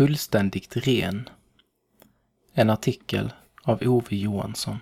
Fullständigt 0.00 0.76
ren. 0.76 1.28
En 2.52 2.70
artikel 2.70 3.32
av 3.62 3.82
Ove 3.82 4.16
Johansson. 4.16 4.78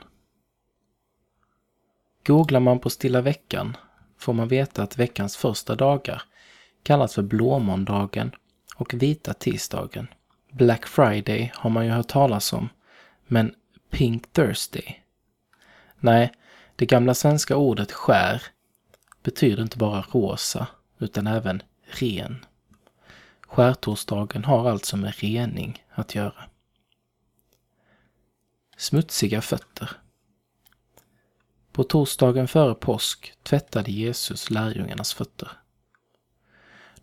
Googlar 2.27 2.61
man 2.61 2.79
på 2.79 2.91
Stilla 2.91 3.21
veckan 3.21 3.77
får 4.19 4.33
man 4.33 4.49
veta 4.49 4.83
att 4.83 4.99
veckans 4.99 5.37
första 5.37 5.75
dagar 5.75 6.23
kallas 6.83 7.15
för 7.15 7.23
blåmåndagen 7.23 8.31
och 8.77 8.95
vita 8.95 9.35
tisdagen. 9.35 10.07
Black 10.53 10.87
Friday 10.87 11.53
har 11.55 11.71
man 11.71 11.87
ju 11.87 11.91
hört 11.91 12.09
talas 12.09 12.53
om, 12.53 12.69
men 13.27 13.55
Pink 13.91 14.33
Thursday? 14.33 15.03
Nej, 16.01 16.33
det 16.77 16.87
gamla 16.87 17.15
svenska 17.15 17.57
ordet 17.57 17.93
skär 17.93 18.43
betyder 19.23 19.63
inte 19.63 19.79
bara 19.79 20.05
rosa, 20.13 20.67
utan 20.99 21.27
även 21.27 21.63
ren. 21.87 22.45
Skärtorsdagen 23.49 24.45
har 24.45 24.71
alltså 24.71 24.97
med 24.97 25.15
rening 25.17 25.85
att 25.91 26.15
göra. 26.15 26.45
Smutsiga 28.77 29.43
fötter. 29.43 29.91
På 31.73 31.85
torsdagen 31.85 32.49
före 32.49 32.75
påsk 32.75 33.33
tvättade 33.43 33.91
Jesus 33.91 34.51
lärjungarnas 34.51 35.15
fötter. 35.15 35.49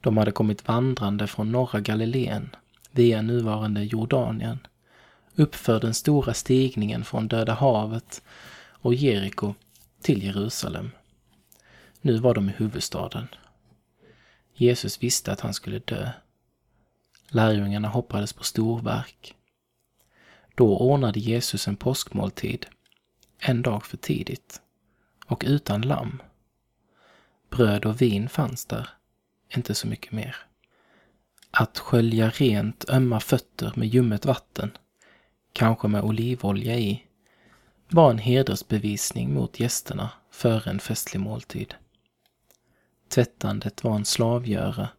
De 0.02 0.18
hade 0.18 0.32
kommit 0.32 0.68
vandrande 0.68 1.28
från 1.28 1.52
norra 1.52 1.80
Galileen 1.80 2.55
via 2.91 3.22
nuvarande 3.22 3.84
Jordanien 3.84 4.60
uppför 5.36 5.80
den 5.80 5.94
stora 5.94 6.34
stigningen 6.34 7.04
från 7.05 7.27
Döda 7.27 7.54
havet 7.54 8.22
och 8.68 8.94
Jeriko 8.94 9.54
till 10.02 10.24
Jerusalem. 10.24 10.91
Nu 12.02 12.18
var 12.18 12.34
de 12.34 12.50
i 12.50 12.54
huvudstaden. 12.58 13.27
Jesus 14.54 15.04
visste 15.04 15.32
att 15.32 15.41
han 15.41 15.54
skulle 15.54 15.80
dö. 15.80 16.10
Lärjungarna 17.30 17.88
hoppades 17.88 18.34
på 18.34 18.44
storverk. 18.44 19.36
Då 20.56 20.78
ordnade 20.78 21.20
Jesus 21.20 21.68
en 21.68 21.76
påskmåltid, 21.76 22.66
en 23.40 23.62
dag 23.62 23.86
för 23.86 23.98
tidigt, 23.98 24.62
och 25.26 25.44
utan 25.48 25.82
lamm. 25.82 26.22
Bröd 27.49 27.86
och 27.86 28.02
vin 28.02 28.30
fanns 28.30 28.66
där, 28.66 28.90
inte 29.55 29.76
så 29.76 29.88
mycket 29.88 30.12
mer. 30.12 30.36
Att 31.52 31.80
skölja 31.80 32.30
rent 32.30 32.90
ömma 32.90 33.20
fötter 33.20 33.74
med 33.76 33.88
ljummet 33.88 34.26
vatten, 34.26 34.77
kanske 35.54 35.88
med 35.88 36.04
olivolja 36.04 36.77
i, 36.77 37.04
var 37.90 38.12
en 38.12 38.18
hedersbevisning 38.18 39.34
mot 39.34 39.60
gästerna 39.60 40.12
före 40.32 40.70
en 40.70 40.80
festlig 40.80 41.20
måltid. 41.20 41.76
Tvättandet 43.10 43.84
var 43.84 43.96
en 43.96 44.05
slavgöra, 44.05 44.90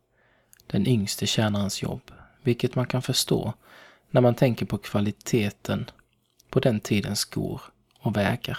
den 0.67 0.87
yngste 0.87 1.27
tjänarens 1.27 1.83
jobb, 1.83 2.11
vilket 2.47 2.75
man 2.75 2.87
kan 2.87 3.03
förstå 3.03 3.55
när 4.11 4.21
man 4.21 4.35
tänker 4.35 4.67
på 4.67 4.79
kvaliteten 4.79 5.91
på 6.51 6.61
den 6.61 6.81
tidens 6.81 7.19
skor 7.19 7.63
och 7.99 8.17
vägar. 8.17 8.59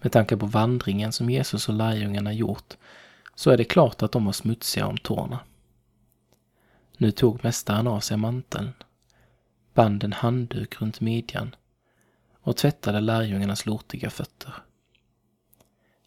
Med 0.00 0.12
tanke 0.12 0.36
på 0.36 0.46
vandringen 0.46 1.12
som 1.12 1.30
Jesus 1.30 1.68
och 1.68 1.74
lärjungarna 1.74 2.32
gjort 2.32 2.76
så 3.34 3.50
är 3.50 3.56
det 3.56 3.64
klart 3.64 4.02
att 4.02 4.12
de 4.12 4.24
var 4.24 4.32
smutsiga 4.32 4.86
om 4.86 4.98
tårna. 4.98 5.38
Nu 6.96 7.10
tog 7.10 7.44
mästaren 7.44 7.86
av 7.86 8.00
sig 8.00 8.16
manteln, 8.16 8.72
band 9.74 10.04
en 10.04 10.12
handduk 10.12 10.80
runt 10.80 11.00
midjan 11.00 11.54
och 12.40 12.56
tvättade 12.56 13.00
lärjungarnas 13.00 13.66
lortiga 13.66 14.10
fötter. 14.10 14.54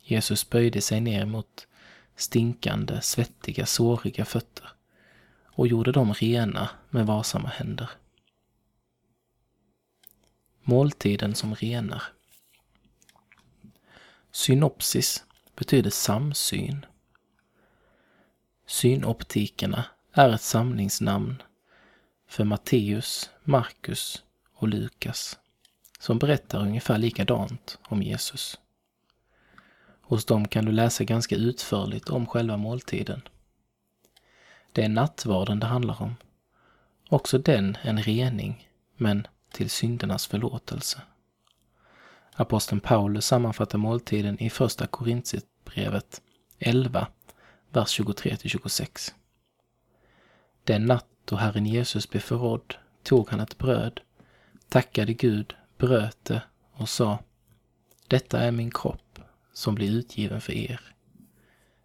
Jesus 0.02 0.50
böjde 0.50 0.82
sig 0.82 1.02
ner 1.02 1.26
mot 1.26 1.68
stinkande, 2.16 3.02
svettiga, 3.02 3.66
såriga 3.66 4.26
fötter 4.26 4.72
och 5.58 5.68
gjorde 5.68 5.92
dem 5.92 6.14
rena 6.14 6.70
med 6.90 7.06
varsamma 7.06 7.50
händer. 7.50 7.90
Måltiden 10.62 11.36
som 11.36 11.56
renar. 11.56 12.04
Synopsis 14.32 15.24
betyder 15.56 15.90
samsyn. 15.90 16.86
Synoptikerna 18.66 19.86
är 20.14 20.30
ett 20.30 20.42
samlingsnamn 20.42 21.42
för 22.28 22.44
Matteus, 22.44 23.30
Markus 23.44 24.24
och 24.54 24.68
Lukas 24.68 25.40
som 26.00 26.20
berättar 26.20 26.60
ungefär 26.60 26.98
likadant 26.98 27.80
om 27.84 28.04
Jesus. 28.04 28.60
Hos 30.02 30.26
dem 30.26 30.48
kan 30.48 30.66
du 30.66 30.72
läsa 30.72 31.04
ganska 31.04 31.36
utförligt 31.36 32.10
om 32.10 32.26
själva 32.26 32.58
måltiden. 32.58 33.22
Det 34.72 34.84
är 34.84 34.90
nattvarden 34.90 35.60
det 35.60 35.66
handlar 35.66 36.02
om. 36.02 36.16
Också 37.10 37.38
den 37.38 37.78
en 37.82 38.04
rening, 38.04 38.70
men 38.98 39.28
till 39.52 39.70
syndernas 39.70 40.28
förlåtelse. 40.28 41.02
Aposteln 42.34 42.82
Paulus 42.82 43.26
sammanfattar 43.26 43.78
måltiden 43.78 44.40
i 44.40 44.50
Första 44.50 44.88
Korintierbrevet 44.88 46.22
11, 46.60 47.08
vers 47.70 48.00
23-26. 48.00 49.14
Den 50.64 50.86
natt 50.86 51.08
då 51.26 51.36
Herren 51.36 51.66
Jesus 51.66 52.10
blev 52.10 52.20
förrådd 52.20 52.76
tog 53.04 53.30
han 53.30 53.40
ett 53.40 53.58
bröd, 53.58 54.02
tackade 54.70 55.14
Gud, 55.14 55.56
bröt 55.78 56.26
det 56.26 56.42
och 56.72 56.90
sa 56.90 57.20
Detta 58.08 58.40
är 58.40 58.52
min 58.52 58.72
kropp 58.72 59.20
som 59.54 59.76
blir 59.76 59.92
utgiven 59.92 60.42
för 60.42 60.54
er. 60.54 60.82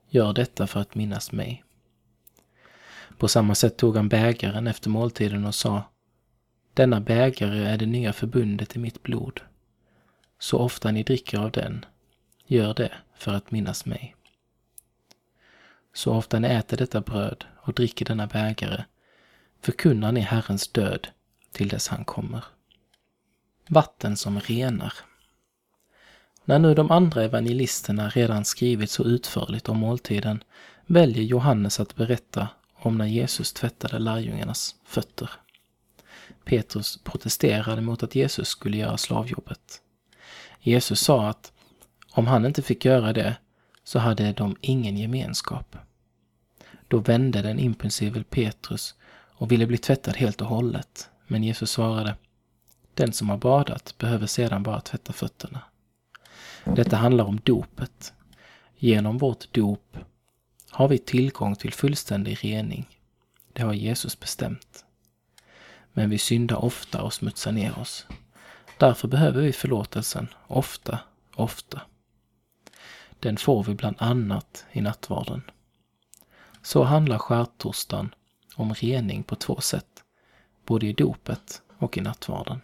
Gör 0.08 0.32
detta 0.32 0.66
för 0.66 0.80
att 0.80 0.94
minnas 0.94 1.32
mig. 1.32 1.64
På 3.18 3.28
samma 3.28 3.54
sätt 3.54 3.76
tog 3.76 3.96
han 3.96 4.08
bägaren 4.08 4.66
efter 4.66 4.90
måltiden 4.90 5.44
och 5.44 5.54
sa 5.54 5.82
Denna 6.74 7.00
bägare 7.00 7.64
är 7.64 7.78
det 7.78 7.86
nya 7.86 8.12
förbundet 8.12 8.76
i 8.76 8.78
mitt 8.78 9.02
blod. 9.02 9.40
Så 10.38 10.58
ofta 10.58 10.90
ni 10.90 11.02
dricker 11.02 11.38
av 11.38 11.50
den, 11.50 11.84
gör 12.46 12.74
det 12.74 12.92
för 13.14 13.32
att 13.32 13.50
minnas 13.50 13.86
mig. 13.86 14.16
Så 15.94 16.12
ofta 16.12 16.38
ni 16.38 16.48
äter 16.48 16.76
detta 16.76 17.00
bröd 17.00 17.44
och 17.56 17.74
dricker 17.74 18.04
denna 18.04 18.26
bägare 18.26 18.84
förkunnar 19.60 20.12
ni 20.12 20.20
Herrens 20.20 20.68
död 20.68 21.08
till 21.52 21.68
dess 21.68 21.88
han 21.88 22.04
kommer. 22.04 22.44
Vatten 23.68 24.16
som 24.16 24.40
renar. 24.40 24.92
När 26.44 26.58
nu 26.58 26.74
de 26.74 26.90
andra 26.90 27.22
evangelisterna 27.22 28.08
redan 28.08 28.44
skrivit 28.44 28.90
så 28.90 29.04
utförligt 29.04 29.68
om 29.68 29.78
måltiden 29.78 30.44
väljer 30.86 31.24
Johannes 31.24 31.80
att 31.80 31.96
berätta 31.96 32.48
om 32.82 32.98
när 32.98 33.06
Jesus 33.06 33.52
tvättade 33.52 33.98
lärjungarnas 33.98 34.74
fötter. 34.84 35.30
Petrus 36.44 36.98
protesterade 37.04 37.80
mot 37.80 38.02
att 38.02 38.14
Jesus 38.14 38.48
skulle 38.48 38.76
göra 38.76 38.96
slavjobbet. 38.96 39.82
Jesus 40.60 41.00
sa 41.00 41.28
att 41.28 41.52
om 42.12 42.26
han 42.26 42.46
inte 42.46 42.62
fick 42.62 42.84
göra 42.84 43.12
det 43.12 43.36
så 43.84 43.98
hade 43.98 44.32
de 44.32 44.56
ingen 44.60 44.96
gemenskap. 44.96 45.76
Då 46.88 46.98
vände 46.98 47.42
den 47.42 47.58
impulsive 47.58 48.24
Petrus 48.24 48.94
och 49.34 49.52
ville 49.52 49.66
bli 49.66 49.78
tvättad 49.78 50.16
helt 50.16 50.40
och 50.40 50.46
hållet. 50.46 51.10
Men 51.26 51.42
Jesus 51.42 51.70
svarade, 51.70 52.16
den 52.94 53.12
som 53.12 53.30
har 53.30 53.36
badat 53.36 53.94
behöver 53.98 54.26
sedan 54.26 54.62
bara 54.62 54.80
tvätta 54.80 55.12
fötterna. 55.12 55.60
Detta 56.64 56.96
handlar 56.96 57.24
om 57.24 57.40
dopet. 57.44 58.12
Genom 58.76 59.18
vårt 59.18 59.54
dop 59.54 59.96
har 60.72 60.88
vi 60.88 60.98
tillgång 60.98 61.56
till 61.56 61.72
fullständig 61.72 62.44
rening. 62.44 62.88
Det 63.52 63.62
har 63.62 63.72
Jesus 63.72 64.20
bestämt. 64.20 64.84
Men 65.92 66.10
vi 66.10 66.18
syndar 66.18 66.64
ofta 66.64 67.02
och 67.02 67.12
smutsar 67.12 67.52
ner 67.52 67.78
oss. 67.78 68.06
Därför 68.78 69.08
behöver 69.08 69.42
vi 69.42 69.52
förlåtelsen 69.52 70.28
ofta, 70.46 70.98
ofta. 71.34 71.80
Den 73.20 73.36
får 73.36 73.64
vi 73.64 73.74
bland 73.74 73.96
annat 73.98 74.64
i 74.72 74.80
nattvarden. 74.80 75.42
Så 76.62 76.82
handlar 76.82 77.18
skärtorsdagen 77.18 78.14
om 78.54 78.74
rening 78.74 79.22
på 79.22 79.36
två 79.36 79.60
sätt, 79.60 80.04
både 80.66 80.86
i 80.86 80.92
dopet 80.92 81.62
och 81.78 81.98
i 81.98 82.00
nattvarden. 82.00 82.60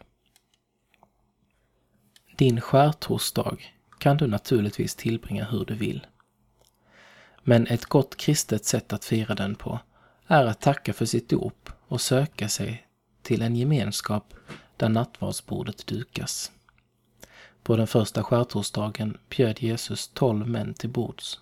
Din 2.36 2.60
skärtorsdag 2.60 3.56
kan 3.98 4.16
du 4.16 4.26
naturligtvis 4.26 4.94
tillbringa 4.94 5.44
hur 5.44 5.64
du 5.64 5.74
vill. 5.74 6.06
Men 7.48 7.66
ett 7.66 7.84
gott 7.84 8.16
kristet 8.16 8.64
sätt 8.64 8.92
att 8.92 9.04
fira 9.04 9.34
den 9.34 9.54
på 9.54 9.80
är 10.26 10.46
att 10.46 10.60
tacka 10.60 10.92
för 10.92 11.06
sitt 11.06 11.28
dop 11.28 11.70
och 11.88 12.00
söka 12.00 12.48
sig 12.48 12.86
till 13.22 13.42
en 13.42 13.56
gemenskap 13.56 14.34
där 14.76 14.88
nattvardsbordet 14.88 15.86
dukas. 15.86 16.52
På 17.62 17.76
den 17.76 17.86
första 17.86 18.24
skärtorsdagen 18.24 19.18
bjöd 19.28 19.62
Jesus 19.62 20.08
tolv 20.08 20.48
män 20.48 20.74
till 20.74 20.90
bords. 20.90 21.40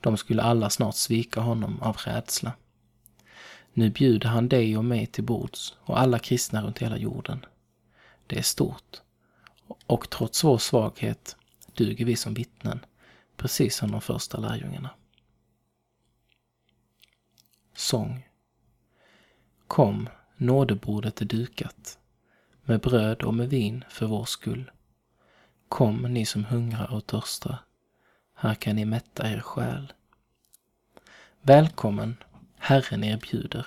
De 0.00 0.16
skulle 0.16 0.42
alla 0.42 0.70
snart 0.70 0.94
svika 0.94 1.40
honom 1.40 1.82
av 1.82 1.96
rädsla. 1.96 2.52
Nu 3.72 3.90
bjuder 3.90 4.28
han 4.28 4.48
dig 4.48 4.76
och 4.76 4.84
mig 4.84 5.06
till 5.06 5.24
bords 5.24 5.76
och 5.80 6.00
alla 6.00 6.18
kristna 6.18 6.62
runt 6.62 6.78
hela 6.78 6.98
jorden. 6.98 7.44
Det 8.26 8.38
är 8.38 8.42
stort. 8.42 9.00
Och 9.86 10.10
trots 10.10 10.44
vår 10.44 10.58
svaghet 10.58 11.36
duger 11.74 12.04
vi 12.04 12.16
som 12.16 12.34
vittnen, 12.34 12.80
precis 13.36 13.76
som 13.76 13.90
de 13.90 14.00
första 14.00 14.38
lärjungarna. 14.38 14.90
Sång. 17.74 18.28
Kom, 19.66 20.08
nådebordet 20.36 21.20
är 21.20 21.24
dukat, 21.24 21.98
med 22.62 22.80
bröd 22.80 23.22
och 23.22 23.34
med 23.34 23.48
vin 23.48 23.84
för 23.88 24.06
vår 24.06 24.24
skull. 24.24 24.70
Kom, 25.68 26.02
ni 26.02 26.26
som 26.26 26.44
hungrar 26.44 26.92
och 26.92 27.06
törstar, 27.06 27.58
här 28.34 28.54
kan 28.54 28.76
ni 28.76 28.84
mätta 28.84 29.30
er 29.30 29.40
själ. 29.40 29.92
Välkommen, 31.40 32.16
Herren 32.58 33.04
erbjuder. 33.04 33.66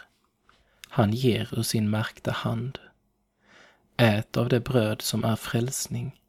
Han 0.89 1.11
ger 1.11 1.59
ur 1.59 1.63
sin 1.63 1.89
märkta 1.89 2.31
hand. 2.31 2.79
Ät 3.97 4.37
av 4.37 4.49
det 4.49 4.59
bröd 4.59 5.01
som 5.01 5.23
är 5.23 5.35
frälsning. 5.35 6.21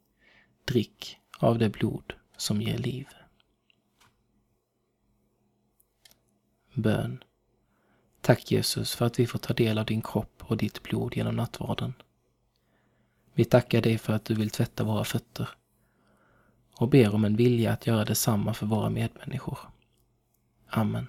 Drick 0.65 1.17
av 1.39 1.57
det 1.57 1.69
blod 1.69 2.13
som 2.37 2.61
ger 2.61 2.77
liv. 2.77 3.07
Bön. 6.77 7.23
Tack 8.21 8.51
Jesus 8.51 8.95
för 8.95 9.05
att 9.05 9.19
vi 9.19 9.27
får 9.27 9.39
ta 9.39 9.53
del 9.53 9.77
av 9.77 9.85
din 9.85 10.01
kropp 10.01 10.43
och 10.43 10.57
ditt 10.57 10.83
blod 10.83 11.17
genom 11.17 11.35
nattvarden. 11.35 11.93
Vi 13.33 13.45
tackar 13.45 13.81
dig 13.81 13.97
för 13.97 14.13
att 14.13 14.25
du 14.25 14.33
vill 14.33 14.49
tvätta 14.49 14.83
våra 14.83 15.03
fötter 15.03 15.49
och 16.75 16.89
ber 16.89 17.15
om 17.15 17.25
en 17.25 17.35
vilja 17.35 17.73
att 17.73 17.87
göra 17.87 18.05
detsamma 18.05 18.53
för 18.53 18.65
våra 18.65 18.89
medmänniskor. 18.89 19.59
Amen. 20.67 21.07